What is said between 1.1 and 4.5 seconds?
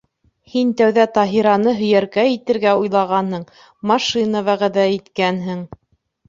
Таһираны һөйәркә итергә уйлағанһың, машина